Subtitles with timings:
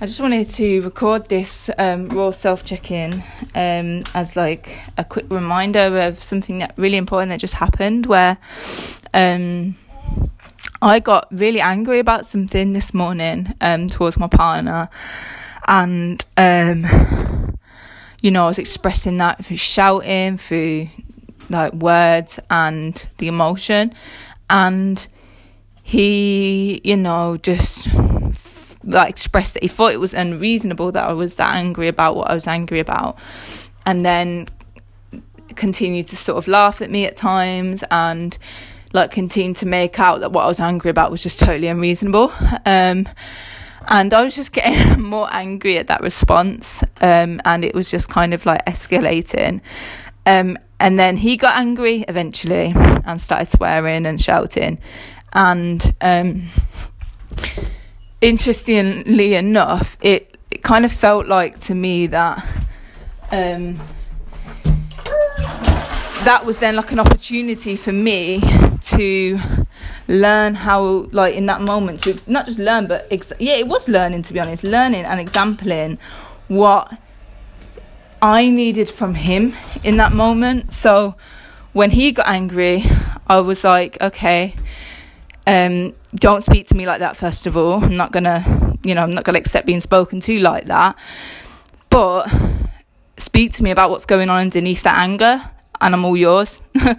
[0.00, 3.22] I just wanted to record this um, raw self check in
[3.54, 8.36] um, as like a quick reminder of something that really important that just happened where
[9.14, 9.76] um,
[10.82, 14.88] I got really angry about something this morning um, towards my partner.
[15.68, 17.56] And um,
[18.20, 20.88] you know I was expressing that through shouting through
[21.48, 23.94] like words and the emotion.
[24.50, 25.06] And
[25.84, 27.88] he you know just
[28.84, 32.30] like expressed that he thought it was unreasonable that I was that angry about what
[32.30, 33.18] I was angry about,
[33.86, 34.48] and then
[35.56, 38.36] continued to sort of laugh at me at times and
[38.92, 42.32] like continue to make out that what I was angry about was just totally unreasonable.
[42.64, 43.08] Um,
[43.86, 48.08] and I was just getting more angry at that response, um, and it was just
[48.08, 49.60] kind of like escalating.
[50.26, 54.78] Um, and then he got angry eventually and started swearing and shouting,
[55.32, 56.44] and um,
[58.24, 62.42] interestingly enough, it, it kind of felt like to me that
[63.30, 63.78] um,
[66.24, 68.40] that was then like an opportunity for me
[68.80, 69.38] to
[70.08, 73.88] learn how, like in that moment, to not just learn, but ex- yeah, it was
[73.88, 75.98] learning to be honest, learning and exempling
[76.48, 76.96] what
[78.22, 80.72] I needed from him in that moment.
[80.72, 81.14] So
[81.74, 82.84] when he got angry,
[83.26, 84.54] I was like, okay
[85.46, 87.84] um, don't speak to me like that first of all.
[87.84, 90.98] I'm not gonna you know i'm not gonna accept being spoken to like that.
[91.90, 92.28] But
[93.18, 95.40] speak to me about what's going on underneath that anger
[95.80, 96.60] and i'm all yours.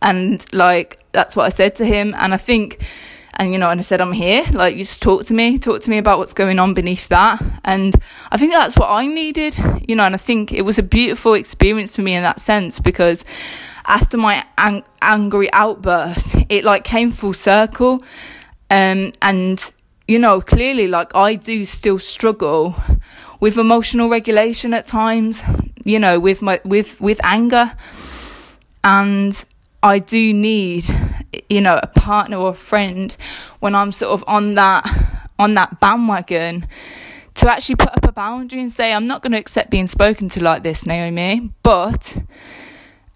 [0.00, 2.14] And like that's what i said to him.
[2.16, 2.86] And i think
[3.34, 4.44] and you know and i said i'm here.
[4.52, 7.42] Like you just talk to me talk to me about what's going on beneath that.
[7.64, 9.58] And i think that's what i needed
[9.88, 12.78] you know and i think it was a beautiful experience for me in that sense
[12.78, 13.24] because
[13.88, 18.00] after my ang- angry outburst, it like came full circle.
[18.70, 19.72] Um, and
[20.06, 22.74] you know, clearly, like I do still struggle
[23.40, 25.42] with emotional regulation at times.
[25.84, 27.72] You know, with my with with anger,
[28.84, 29.44] and
[29.82, 30.84] I do need,
[31.48, 33.16] you know, a partner or a friend
[33.60, 34.86] when I'm sort of on that
[35.38, 36.66] on that bandwagon
[37.34, 40.28] to actually put up a boundary and say I'm not going to accept being spoken
[40.30, 42.18] to like this, Naomi, but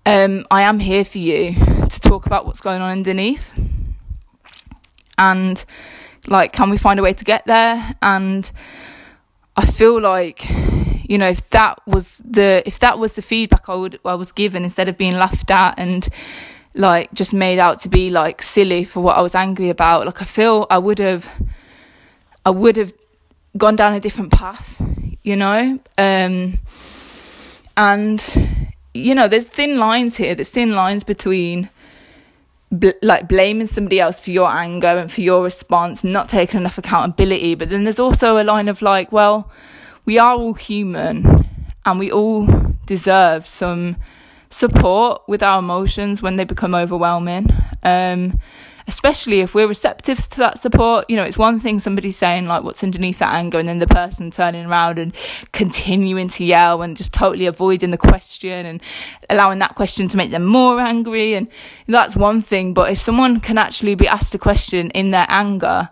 [0.07, 1.57] um, I am here for you
[1.93, 3.51] to talk about what's going on underneath.
[5.19, 5.65] And
[6.27, 7.95] like, can we find a way to get there?
[8.01, 8.51] And
[9.57, 10.49] I feel like,
[11.09, 14.33] you know, if that was the if that was the feedback I would I was
[14.33, 16.09] given instead of being laughed at and
[16.75, 20.23] like just made out to be like silly for what I was angry about, like
[20.23, 21.29] I feel I would have
[22.47, 22.93] I would have
[23.57, 24.81] gone down a different path,
[25.23, 25.79] you know?
[25.99, 26.59] Um
[27.77, 30.35] and you know, there's thin lines here.
[30.35, 31.71] There's thin lines between
[32.73, 36.79] bl- like blaming somebody else for your anger and for your response, not taking enough
[36.79, 37.55] accountability.
[37.55, 39.51] But then there's also a line of like, well,
[40.05, 41.47] we are all human
[41.85, 42.47] and we all
[42.87, 43.97] deserve some
[44.51, 47.49] support with our emotions when they become overwhelming.
[47.83, 48.41] Um,
[48.87, 51.09] especially if we're receptive to that support.
[51.09, 53.87] You know, it's one thing somebody saying like what's underneath that anger and then the
[53.87, 55.15] person turning around and
[55.53, 58.83] continuing to yell and just totally avoiding the question and
[59.31, 61.49] allowing that question to make them more angry and
[61.87, 62.75] that's one thing.
[62.75, 65.89] But if someone can actually be asked a question in their anger,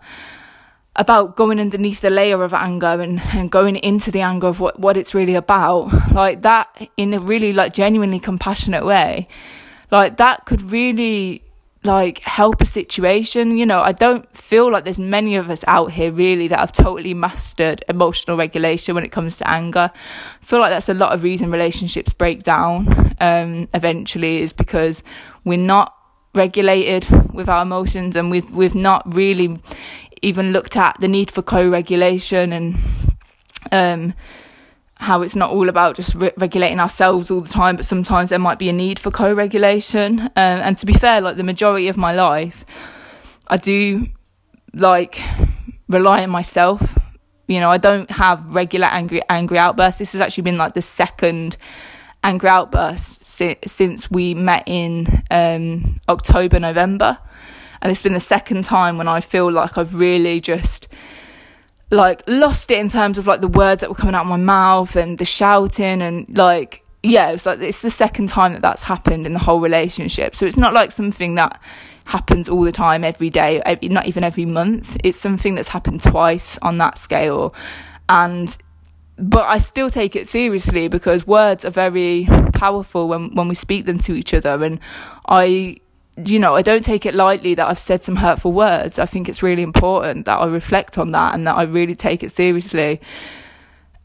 [0.95, 4.77] about going underneath the layer of anger and, and going into the anger of what,
[4.79, 9.27] what it's really about, like that in a really like genuinely compassionate way,
[9.89, 11.43] like that could really
[11.83, 13.57] like help a situation.
[13.57, 16.71] You know, I don't feel like there's many of us out here really that have
[16.71, 19.89] totally mastered emotional regulation when it comes to anger.
[19.93, 25.03] I feel like that's a lot of reason relationships break down um, eventually is because
[25.43, 25.95] we're not
[26.33, 29.59] regulated with our emotions and we've we've not really
[30.21, 32.75] even looked at the need for co-regulation and
[33.73, 34.13] um
[35.01, 38.37] how it's not all about just re- regulating ourselves all the time, but sometimes there
[38.37, 40.19] might be a need for co regulation.
[40.19, 42.63] Um, and to be fair, like the majority of my life,
[43.47, 44.05] I do
[44.75, 45.19] like
[45.89, 46.99] rely on myself.
[47.47, 49.97] You know, I don't have regular angry angry outbursts.
[49.97, 51.57] This has actually been like the second
[52.23, 57.17] angry outburst si- since we met in um, October, November,
[57.81, 60.87] and it's been the second time when I feel like I've really just
[61.91, 64.37] like lost it in terms of like the words that were coming out of my
[64.37, 68.83] mouth and the shouting and like yeah it's like it's the second time that that's
[68.83, 70.35] happened in the whole relationship.
[70.35, 71.61] So it's not like something that
[72.05, 74.97] happens all the time every day not even every month.
[75.03, 77.53] It's something that's happened twice on that scale.
[78.07, 78.57] And
[79.17, 83.85] but I still take it seriously because words are very powerful when when we speak
[83.85, 84.63] them to each other.
[84.63, 84.79] And
[85.27, 85.77] I
[86.25, 88.99] you know, I don't take it lightly that I've said some hurtful words.
[88.99, 92.23] I think it's really important that I reflect on that and that I really take
[92.23, 93.01] it seriously.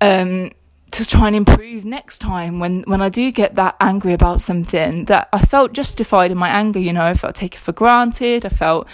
[0.01, 0.53] Um,
[0.93, 5.05] to try and improve next time when, when I do get that angry about something
[5.07, 8.51] that I felt justified in my anger, you know, I felt taken for granted, I
[8.51, 8.89] felt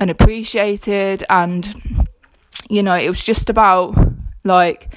[0.00, 2.06] unappreciated, and,
[2.68, 3.96] you know, it was just about
[4.44, 4.94] like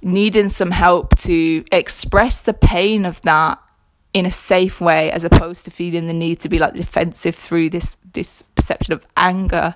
[0.00, 3.58] needing some help to express the pain of that
[4.14, 7.70] in a safe way as opposed to feeling the need to be like defensive through
[7.70, 9.74] this this perception of anger.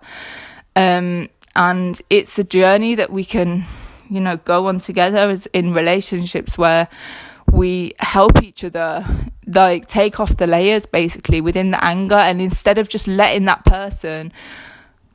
[0.75, 3.65] Um, and it's a journey that we can
[4.11, 6.89] you know go on together as in relationships where
[7.51, 9.05] we help each other
[9.47, 12.17] like take off the layers basically within the anger.
[12.17, 14.33] And instead of just letting that person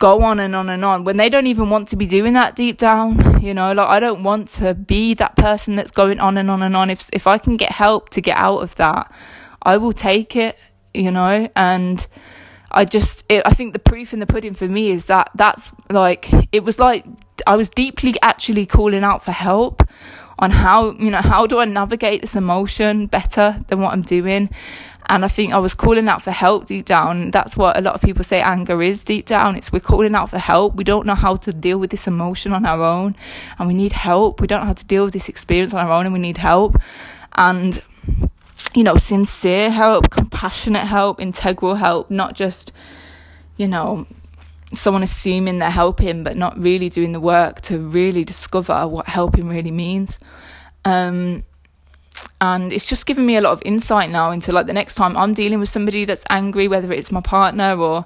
[0.01, 2.56] go on and on and on when they don't even want to be doing that
[2.56, 6.39] deep down you know like i don't want to be that person that's going on
[6.39, 6.89] and on and on.
[6.89, 9.13] If if i can get help to get out of that
[9.62, 10.57] i will take it
[10.92, 12.07] you know and
[12.71, 15.71] i just it, i think the proof in the pudding for me is that that's
[15.92, 17.06] like it was like
[17.45, 19.83] i was deeply actually calling out for help
[20.41, 24.49] on how you know how do i navigate this emotion better than what i'm doing
[25.11, 27.31] and I think I was calling out for help deep down.
[27.31, 29.57] That's what a lot of people say anger is deep down.
[29.57, 30.75] It's we're calling out for help.
[30.75, 33.17] We don't know how to deal with this emotion on our own
[33.59, 34.39] and we need help.
[34.39, 36.38] We don't know how to deal with this experience on our own and we need
[36.38, 36.77] help.
[37.33, 37.81] And,
[38.73, 42.71] you know, sincere help, compassionate help, integral help, not just,
[43.57, 44.07] you know,
[44.73, 49.47] someone assuming they're helping but not really doing the work to really discover what helping
[49.47, 50.19] really means.
[50.85, 51.44] Um,
[52.39, 55.15] and it's just given me a lot of insight now into like the next time
[55.15, 58.06] I'm dealing with somebody that's angry, whether it's my partner or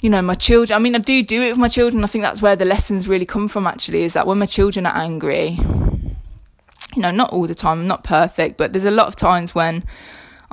[0.00, 0.76] you know my children.
[0.76, 2.02] I mean, I do do it with my children.
[2.02, 3.66] I think that's where the lessons really come from.
[3.66, 5.58] Actually, is that when my children are angry,
[6.94, 7.80] you know, not all the time.
[7.80, 9.84] I'm not perfect, but there's a lot of times when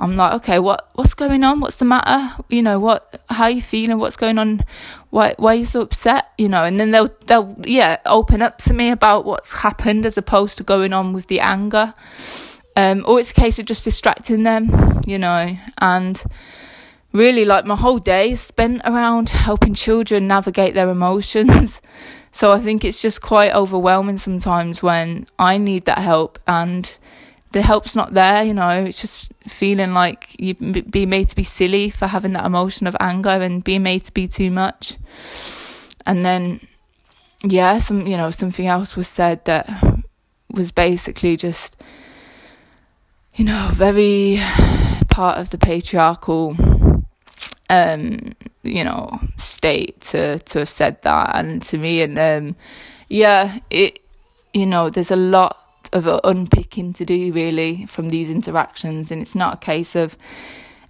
[0.00, 1.60] I'm like, okay, what what's going on?
[1.60, 2.42] What's the matter?
[2.48, 3.98] You know, what how are you feeling?
[3.98, 4.64] What's going on?
[5.10, 6.30] Why why are you so upset?
[6.38, 10.16] You know, and then they'll they'll yeah open up to me about what's happened as
[10.16, 11.92] opposed to going on with the anger.
[12.76, 14.70] Um, or it's a case of just distracting them,
[15.06, 16.24] you know, and
[17.12, 21.82] really like my whole day is spent around helping children navigate their emotions.
[22.32, 26.96] so I think it's just quite overwhelming sometimes when I need that help and
[27.52, 31.42] the help's not there, you know, it's just feeling like you be made to be
[31.42, 34.96] silly for having that emotion of anger and being made to be too much.
[36.06, 36.60] And then
[37.42, 39.68] yeah, some you know, something else was said that
[40.50, 41.76] was basically just
[43.34, 44.38] you know, very
[45.08, 46.56] part of the patriarchal
[47.68, 48.32] um,
[48.62, 52.56] you know, state to to have said that and to me and um
[53.08, 54.00] yeah, it
[54.52, 55.59] you know, there's a lot
[55.92, 60.16] of unpicking to do really from these interactions and it's not a case of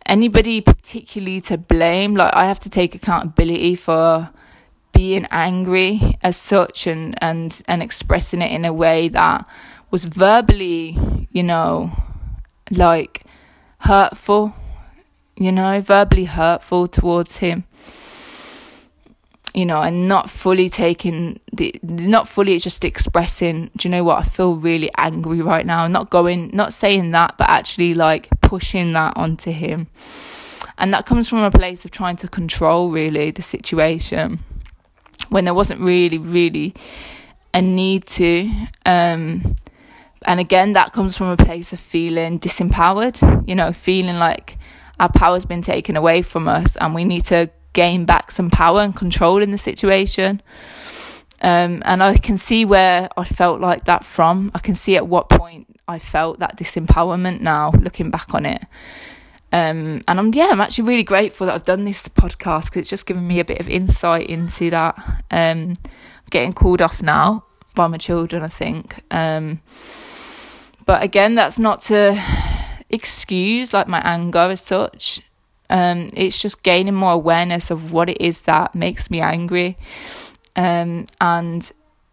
[0.06, 4.30] anybody particularly to blame like I have to take accountability for
[4.92, 9.48] being angry as such and and and expressing it in a way that
[9.90, 10.96] was verbally
[11.30, 11.90] you know
[12.70, 13.24] like
[13.80, 14.54] hurtful,
[15.36, 17.64] you know, verbally hurtful towards him.
[19.52, 24.18] You know, and not fully taking the, not fully just expressing, do you know what,
[24.18, 25.88] I feel really angry right now.
[25.88, 29.88] Not going, not saying that, but actually like pushing that onto him.
[30.78, 34.38] And that comes from a place of trying to control really the situation
[35.30, 36.74] when there wasn't really, really
[37.52, 38.50] a need to.
[38.86, 39.56] Um,
[40.26, 44.58] and again, that comes from a place of feeling disempowered, you know, feeling like
[44.98, 48.80] our power's been taken away from us and we need to gain back some power
[48.80, 50.42] and control in the situation.
[51.42, 54.50] Um, and I can see where I felt like that from.
[54.54, 58.62] I can see at what point I felt that disempowerment now, looking back on it.
[59.52, 62.90] Um, and I'm yeah, I'm actually really grateful that I've done this podcast because it's
[62.90, 64.96] just given me a bit of insight into that.
[65.30, 65.74] Um,
[66.30, 69.02] getting called off now by my children, I think.
[69.10, 69.60] Um,
[70.86, 72.20] but again, that's not to
[72.90, 75.22] excuse like my anger as such.
[75.70, 79.78] Um, it's just gaining more awareness of what it is that makes me angry,
[80.56, 81.70] um, and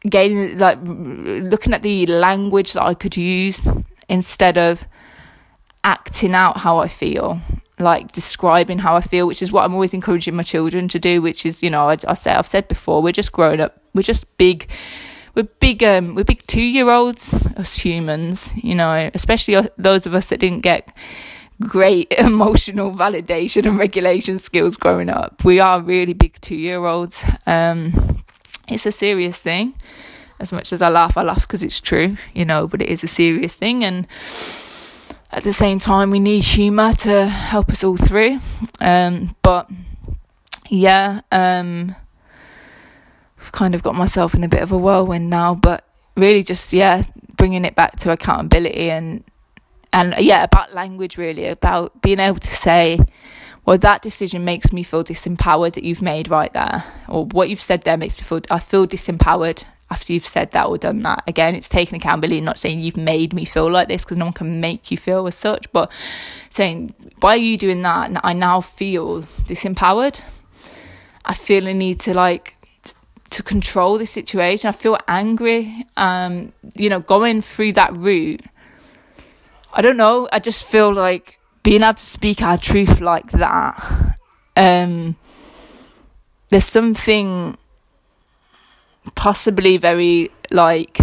[0.07, 3.61] gaining like looking at the language that I could use
[4.07, 4.85] instead of
[5.83, 7.41] acting out how I feel,
[7.79, 11.21] like describing how I feel, which is what I'm always encouraging my children to do.
[11.21, 14.03] Which is, you know, I, I say I've said before, we're just growing up, we're
[14.03, 14.69] just big
[15.37, 20.15] we're big um we're big two year olds as humans you know especially those of
[20.15, 20.91] us that didn't get
[21.61, 25.43] great emotional validation and regulation skills growing up.
[25.43, 28.23] We are really big two year olds um
[28.67, 29.73] it's a serious thing.
[30.39, 33.03] As much as i laugh i laugh because it's true you know but it is
[33.03, 33.83] a serious thing.
[33.83, 34.07] And
[35.31, 38.39] at the same time, we need humour to help us all through.
[38.79, 39.69] Um, but
[40.69, 41.95] yeah, um,
[43.39, 45.83] I've kind of got myself in a bit of a whirlwind now, but
[46.15, 47.03] really just yeah,
[47.35, 49.23] bringing it back to accountability and
[49.97, 52.99] and yeah, about language really, about being able to say,
[53.65, 57.61] well, that decision makes me feel disempowered that you've made right there, or what you've
[57.61, 61.23] said there makes me feel I feel disempowered after you've said that or done that.
[61.25, 64.33] Again, it's taking accountability, not saying you've made me feel like this because no one
[64.33, 65.91] can make you feel as such, but
[66.51, 68.09] saying, why are you doing that?
[68.09, 70.21] And I now feel disempowered.
[71.25, 72.55] I feel a need to like
[73.31, 74.67] to control the situation.
[74.67, 75.85] I feel angry.
[75.97, 78.41] Um, you know, going through that route.
[79.73, 80.27] I don't know.
[80.31, 84.15] I just feel like being able to speak our truth like that.
[84.55, 85.15] Um,
[86.49, 87.57] there's something
[89.15, 90.99] possibly very like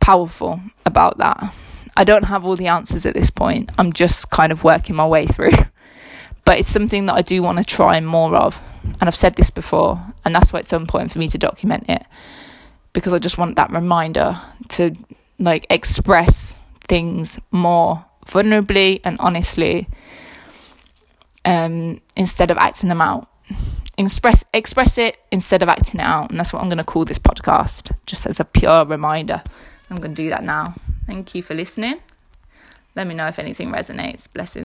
[0.00, 1.52] powerful about that.
[1.96, 3.70] I don't have all the answers at this point.
[3.76, 5.52] I'm just kind of working my way through.
[6.44, 8.58] But it's something that I do want to try more of.
[8.82, 11.84] And I've said this before, and that's why it's so important for me to document
[11.90, 12.02] it.
[12.94, 14.34] Because I just want that reminder
[14.68, 14.94] to
[15.38, 16.47] like express
[16.88, 19.88] things more vulnerably and honestly
[21.44, 23.28] um, instead of acting them out.
[23.96, 26.30] Express express it instead of acting it out.
[26.30, 29.42] And that's what i'm going to call this podcast just as a pure reminder.
[29.90, 30.74] I'm going to do that now.
[31.06, 32.00] Thank you for listening.
[32.94, 34.30] Let me know if anything resonates.
[34.32, 34.56] Blessings